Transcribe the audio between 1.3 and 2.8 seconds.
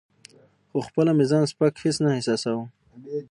ځان سپک هیڅ نه احساساوه.